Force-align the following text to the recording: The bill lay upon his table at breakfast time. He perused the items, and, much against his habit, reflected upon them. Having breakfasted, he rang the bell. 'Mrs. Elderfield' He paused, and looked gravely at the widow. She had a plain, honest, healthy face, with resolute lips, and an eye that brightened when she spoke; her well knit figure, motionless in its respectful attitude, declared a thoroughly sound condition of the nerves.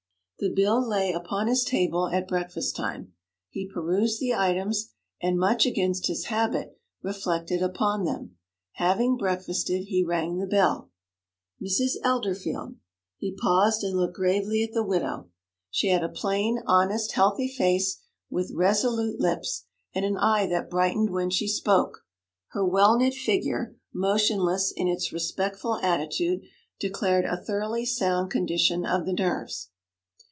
The 0.43 0.49
bill 0.49 0.83
lay 0.83 1.13
upon 1.13 1.45
his 1.45 1.63
table 1.63 2.07
at 2.07 2.27
breakfast 2.27 2.75
time. 2.75 3.13
He 3.51 3.67
perused 3.71 4.19
the 4.19 4.33
items, 4.33 4.89
and, 5.21 5.37
much 5.37 5.67
against 5.67 6.07
his 6.07 6.25
habit, 6.25 6.79
reflected 7.03 7.61
upon 7.61 8.05
them. 8.05 8.37
Having 8.71 9.17
breakfasted, 9.17 9.83
he 9.89 10.03
rang 10.03 10.39
the 10.39 10.47
bell. 10.47 10.89
'Mrs. 11.61 12.01
Elderfield' 12.03 12.77
He 13.19 13.35
paused, 13.35 13.83
and 13.83 13.95
looked 13.95 14.15
gravely 14.15 14.63
at 14.63 14.73
the 14.73 14.83
widow. 14.83 15.29
She 15.69 15.89
had 15.89 16.03
a 16.03 16.09
plain, 16.09 16.63
honest, 16.65 17.11
healthy 17.11 17.47
face, 17.47 17.97
with 18.31 18.49
resolute 18.51 19.19
lips, 19.19 19.65
and 19.93 20.03
an 20.03 20.17
eye 20.17 20.47
that 20.47 20.71
brightened 20.71 21.11
when 21.11 21.29
she 21.29 21.47
spoke; 21.47 22.03
her 22.47 22.65
well 22.65 22.97
knit 22.97 23.13
figure, 23.13 23.75
motionless 23.93 24.71
in 24.71 24.87
its 24.87 25.13
respectful 25.13 25.75
attitude, 25.83 26.41
declared 26.79 27.25
a 27.25 27.37
thoroughly 27.37 27.85
sound 27.85 28.31
condition 28.31 28.87
of 28.87 29.05
the 29.05 29.13
nerves. 29.13 29.67